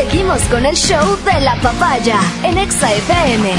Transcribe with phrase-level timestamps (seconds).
[0.00, 3.50] Seguimos con el show de la papaya en Exa FM.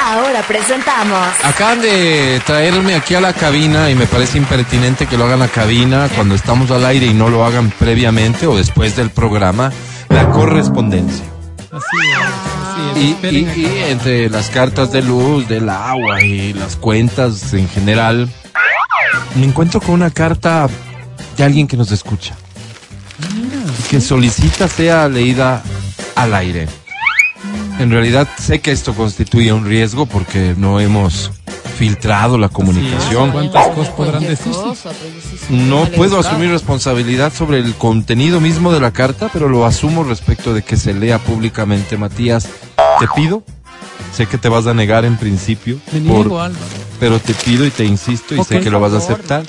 [0.00, 1.18] Ahora presentamos.
[1.42, 5.46] Acaban de traerme aquí a la cabina y me parece impertinente que lo hagan a
[5.46, 9.72] la cabina cuando estamos al aire y no lo hagan previamente o después del programa,
[10.08, 11.24] la correspondencia.
[11.72, 17.52] Así es, Y, y- y entre las cartas de luz, del agua y las cuentas
[17.54, 18.28] en general,
[19.34, 20.68] me encuentro con una carta
[21.36, 22.36] de alguien que nos escucha.
[23.90, 25.62] Que solicita sea leída
[26.14, 26.68] al aire.
[27.80, 31.32] En realidad sé que esto constituye un riesgo porque no hemos
[31.76, 33.32] filtrado la comunicación.
[33.32, 34.60] ¿Cuántas cosas podrán decirse?
[35.48, 40.54] No puedo asumir responsabilidad sobre el contenido mismo de la carta, pero lo asumo respecto
[40.54, 41.96] de que se lea públicamente.
[41.96, 42.46] Matías,
[43.00, 43.42] te pido,
[44.14, 46.52] sé que te vas a negar en principio, Me por-
[47.00, 49.42] pero te pido y te insisto y sé que lo vas a aceptar,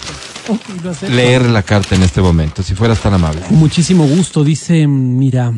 [1.10, 3.42] Leer la carta en este momento, si fueras tan amable.
[3.42, 5.54] Con muchísimo gusto, dice, mira,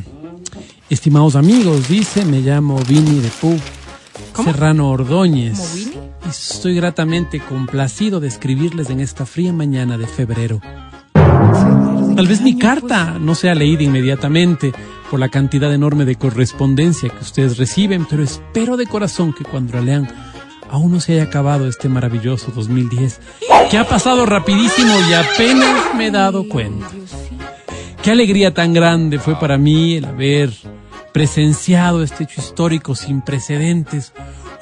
[0.89, 3.57] estimados amigos, dice, me llamo Vini de Pú,
[4.43, 5.75] Serrano Ordóñez.
[5.75, 10.61] Y estoy gratamente complacido de escribirles en esta fría mañana de febrero.
[12.15, 14.71] Tal vez mi carta no sea leída inmediatamente
[15.09, 19.73] por la cantidad enorme de correspondencia que ustedes reciben, pero espero de corazón que cuando
[19.73, 20.32] la lean
[20.73, 23.19] aún no se haya acabado este maravilloso 2010,
[23.69, 26.89] que ha pasado rapidísimo y apenas me he dado cuenta.
[28.01, 30.51] Qué alegría tan grande fue para mí el haber
[31.11, 34.13] presenciado este hecho histórico sin precedentes.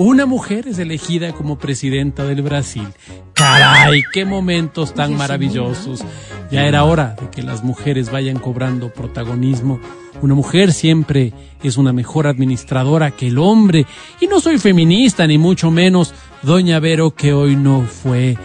[0.04, 2.88] Una mujer es elegida como presidenta del Brasil.
[3.36, 6.04] Caray, qué momentos tan maravillosos.
[6.50, 9.80] Ya era hora de que las mujeres vayan cobrando protagonismo.
[10.24, 13.86] Una mujer siempre es una mejor administradora que el hombre.
[14.20, 18.40] Y no soy feminista, ni mucho menos Doña Vero, que hoy no fue.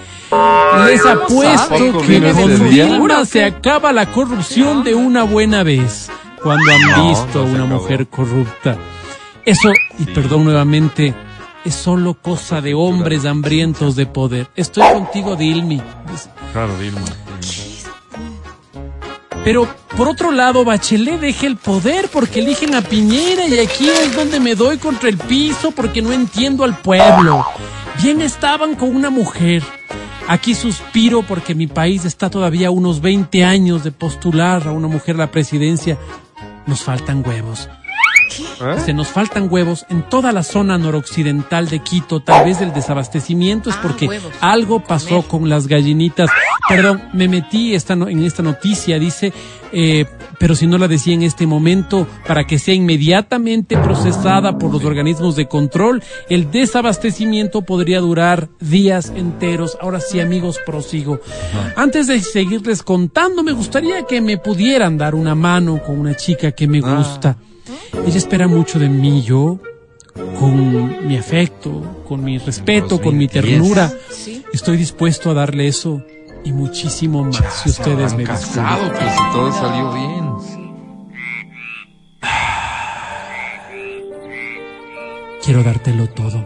[0.88, 2.84] Les apuesto ¿Tampoco que con día?
[2.84, 6.10] Dilma se acaba la corrupción de una buena vez.
[6.42, 8.76] Cuando han visto a una mujer corrupta.
[9.46, 11.14] Eso, y perdón nuevamente,
[11.66, 14.46] es solo cosa de hombres hambrientos de poder.
[14.54, 15.82] Estoy contigo, Dilmi.
[16.52, 17.00] Claro, Dilma.
[19.42, 24.14] Pero por otro lado, Bachelet deja el poder porque eligen a Piñera y aquí es
[24.14, 27.44] donde me doy contra el piso porque no entiendo al pueblo.
[28.00, 29.64] Bien estaban con una mujer.
[30.28, 34.86] Aquí suspiro porque mi país está todavía a unos 20 años de postular a una
[34.86, 35.98] mujer a la presidencia.
[36.66, 37.68] Nos faltan huevos.
[38.84, 42.20] Se nos faltan huevos en toda la zona noroccidental de Quito.
[42.20, 44.06] Tal vez el desabastecimiento es porque
[44.40, 46.30] algo pasó con las gallinitas.
[46.68, 49.32] Perdón, me metí esta no- en esta noticia, dice,
[49.72, 50.06] eh,
[50.38, 54.84] pero si no la decía en este momento, para que sea inmediatamente procesada por los
[54.84, 59.78] organismos de control, el desabastecimiento podría durar días enteros.
[59.80, 61.20] Ahora sí, amigos, prosigo.
[61.76, 66.50] Antes de seguirles contando, me gustaría que me pudieran dar una mano con una chica
[66.52, 67.36] que me gusta.
[67.92, 69.58] Ella espera mucho de mí, yo,
[70.38, 73.92] con mi afecto, con mi respeto, con mi ternura.
[74.52, 76.02] Estoy dispuesto a darle eso
[76.44, 80.26] y muchísimo más, si ustedes me casado, si todo salió bien.
[85.44, 86.44] Quiero dártelo todo.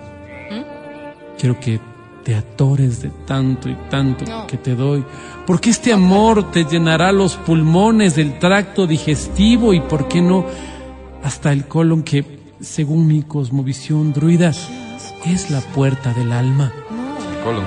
[1.39, 1.81] Quiero que
[2.25, 5.05] te atores de tanto y tanto que te doy.
[5.47, 10.45] Porque este amor te llenará los pulmones del tracto digestivo y, ¿por qué no,
[11.23, 14.53] hasta el colon que, según mi cosmovisión druida,
[15.27, 16.73] es la puerta del alma?
[17.45, 17.65] Colon.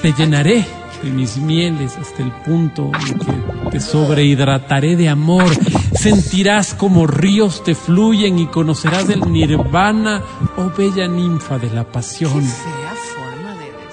[0.00, 0.64] Te llenaré
[1.02, 5.46] de mis mieles hasta el punto en que te sobrehidrataré de amor.
[5.94, 10.22] Sentirás como ríos te fluyen y conocerás el nirvana,
[10.56, 12.44] oh bella ninfa de la pasión.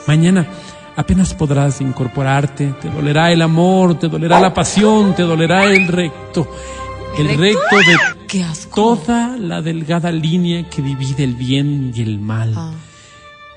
[0.07, 0.47] Mañana
[0.96, 6.47] apenas podrás incorporarte, te dolerá el amor, te dolerá la pasión, te dolerá el recto.
[7.18, 8.19] El recto de
[8.74, 12.54] toda la delgada línea que divide el bien y el mal.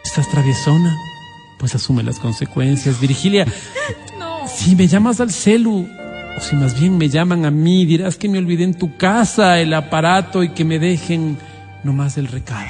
[0.05, 0.97] ¿Estás traviesona?
[1.59, 3.00] Pues asume las consecuencias.
[3.00, 3.47] Virgilia,
[4.47, 5.87] si me llamas al celu,
[6.37, 9.60] o si más bien me llaman a mí, dirás que me olvidé en tu casa
[9.60, 11.39] el aparato y que me dejen
[11.84, 12.68] nomás el recado.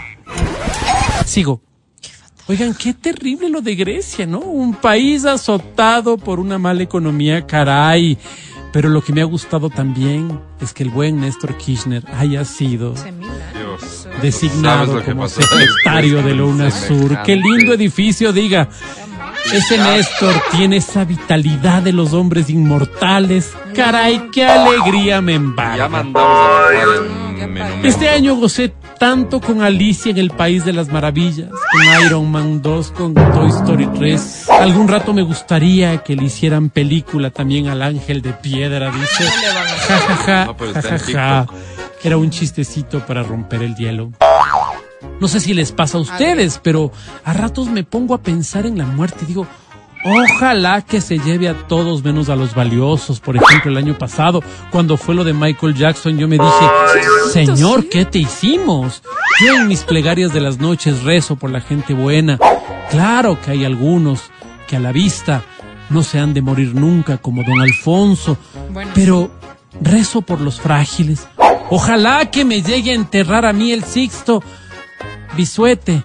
[1.27, 1.63] Sigo.
[2.49, 4.41] Oigan, qué terrible lo de Grecia, ¿no?
[4.41, 8.19] Un país azotado por una mala economía, caray.
[8.73, 12.95] Pero lo que me ha gustado también es que el buen Néstor Kirchner haya sido
[12.95, 14.09] Dios.
[14.23, 17.23] designado ¿Sabes lo que como secretario de la UNASUR.
[17.23, 18.69] Qué lindo edificio, diga.
[19.53, 23.53] Ese Néstor tiene esa vitalidad de los hombres inmortales.
[23.75, 26.05] Caray, qué alegría me Ya embarga.
[27.83, 28.73] Este año gocé
[29.03, 33.51] tanto con Alicia en el País de las Maravillas, con Iron Man 2, con Toy
[33.51, 34.49] Story 3.
[34.61, 39.25] Algún rato me gustaría que le hicieran película también al Ángel de Piedra, dice.
[39.89, 41.47] Ja, ja, ja, No, pero ja, está en ja, ja.
[42.05, 44.13] Era un chistecito para romper el hielo.
[45.19, 46.93] No sé si les pasa a ustedes, pero
[47.25, 49.49] a ratos me pongo a pensar en la muerte y digo,
[50.05, 53.21] ojalá que se lleve a todos menos a los valiosos.
[53.21, 56.67] Por ejemplo, el año pasado, cuando fue lo de Michael Jackson, yo me dije,
[57.33, 59.03] Señor, ¿qué te hicimos?
[59.47, 62.39] Yo en mis plegarias de las noches rezo por la gente buena.
[62.91, 64.31] Claro que hay algunos
[64.67, 65.43] que a la vista
[65.91, 68.39] no se han de morir nunca, como don Alfonso,
[68.95, 69.31] pero
[69.81, 71.27] rezo por los frágiles.
[71.71, 74.43] Ojalá que me llegue a enterrar a mí el Sixto
[75.37, 76.05] Bisuete.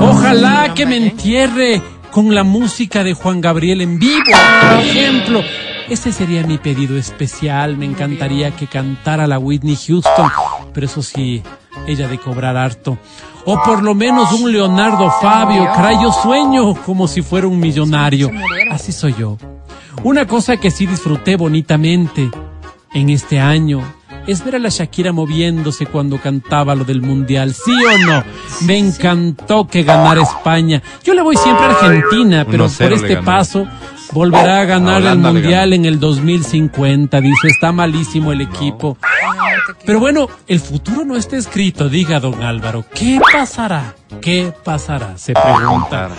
[0.00, 4.22] Ojalá que me entierre con la música de Juan Gabriel en vivo,
[4.70, 5.42] por ejemplo.
[5.88, 7.76] Ese sería mi pedido especial.
[7.76, 10.30] Me encantaría que cantara la Whitney Houston,
[10.72, 11.42] pero eso sí,
[11.86, 12.98] ella de cobrar harto.
[13.46, 15.64] O por lo menos un Leonardo Fabio.
[15.74, 18.30] Caray, yo sueño como si fuera un millonario.
[18.70, 19.38] Así soy yo.
[20.04, 22.30] Una cosa que sí disfruté bonitamente
[22.94, 23.82] en este año
[24.26, 28.24] es ver a la Shakira moviéndose cuando cantaba lo del mundial, ¿sí o no?
[28.62, 30.82] Me encantó que ganara España.
[31.02, 33.66] Yo le voy siempre a Argentina, pero por este paso
[34.12, 37.20] volverá a ganar el mundial en el 2050.
[37.20, 38.96] Dice, está malísimo el equipo.
[39.84, 42.84] Pero bueno, el futuro no está escrito, diga don Álvaro.
[42.94, 43.94] ¿Qué pasará?
[44.20, 45.16] ¿Qué pasará?
[45.16, 46.10] Se pregunta.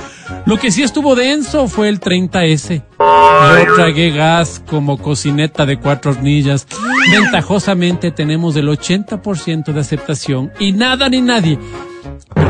[0.46, 2.84] Lo que sí estuvo denso fue el 30S.
[3.00, 6.68] Yo tragué gas como cocineta de cuatro hornillas.
[7.12, 11.60] Ventajosamente tenemos el 80% de aceptación y nada ni nadie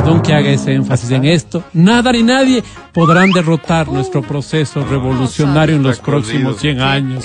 [0.04, 5.76] perdón que haga ese énfasis en esto, nada ni nadie podrán derrotar nuestro proceso revolucionario
[5.76, 7.24] en los próximos 100 años.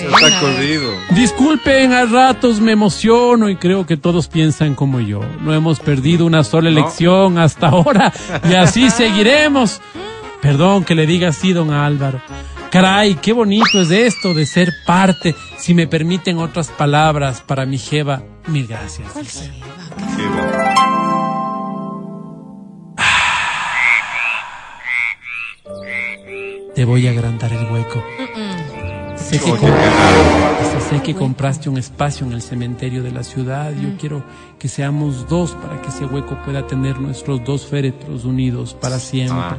[1.11, 5.21] Disculpen, a ratos me emociono y creo que todos piensan como yo.
[5.43, 8.13] No hemos perdido una sola elección hasta ahora
[8.49, 9.81] y así seguiremos.
[10.43, 12.21] Perdón que le diga así, don Álvaro.
[12.71, 15.35] Caray, qué bonito es esto de ser parte.
[15.57, 19.09] Si me permiten otras palabras para mi Jeva, mil gracias.
[26.79, 28.01] te voy a agrandar el hueco.
[29.17, 29.53] Sé que,
[30.89, 33.73] sé que compraste un espacio en el cementerio de la ciudad.
[33.73, 33.97] Yo mm.
[33.97, 34.23] quiero
[34.61, 39.37] que seamos dos para que ese hueco pueda tener nuestros dos féretros unidos para siempre.
[39.37, 39.59] Ah,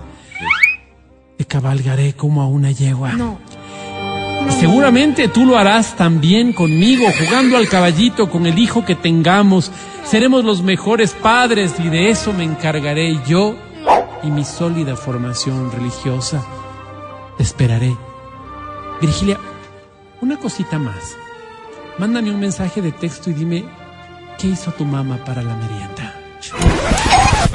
[1.39, 3.13] te cabalgaré como a una yegua.
[3.13, 3.39] No.
[4.59, 9.71] Seguramente tú lo harás también conmigo, jugando al caballito con el hijo que tengamos.
[10.03, 13.55] Seremos los mejores padres y de eso me encargaré yo
[14.21, 16.45] y mi sólida formación religiosa
[17.39, 17.95] esperaré.
[18.99, 19.39] Virgilia,
[20.19, 21.15] una cosita más.
[21.99, 23.63] Mándame un mensaje de texto y dime
[24.37, 26.15] qué hizo tu mamá para la merienda.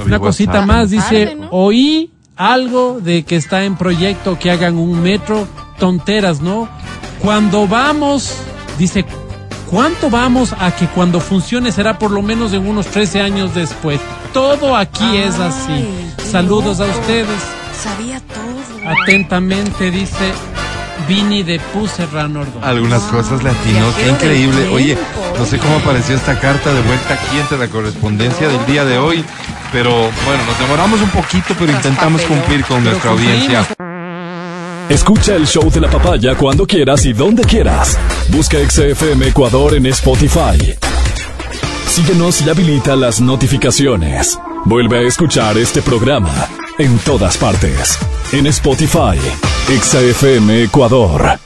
[0.06, 5.46] Una cosita más, dice, oí algo de que está en proyecto que hagan un metro,
[5.78, 6.68] tonteras, ¿no?
[7.20, 8.34] Cuando vamos,
[8.78, 9.04] dice,
[9.70, 14.00] ¿cuánto vamos a que cuando funcione será por lo menos en unos 13 años después?
[14.32, 15.86] Todo aquí es así.
[16.30, 17.40] Saludos a ustedes.
[17.80, 18.90] Sabía todo.
[19.02, 20.32] Atentamente dice
[21.08, 24.68] Vini de Puserrano Algunas cosas latino, qué increíble.
[24.68, 24.96] Oye,
[25.38, 28.98] no sé cómo apareció esta carta de vuelta aquí entre la correspondencia del día de
[28.98, 29.24] hoy,
[29.74, 33.66] pero bueno, nos demoramos un poquito, pero intentamos cumplir con nuestra audiencia.
[34.88, 37.98] Escucha el show de la papaya cuando quieras y donde quieras.
[38.28, 40.76] Busca XFM Ecuador en Spotify.
[41.88, 44.38] Síguenos y habilita las notificaciones.
[44.64, 46.32] Vuelve a escuchar este programa
[46.78, 47.98] en todas partes.
[48.32, 49.18] En Spotify,
[49.66, 51.43] XFM Ecuador.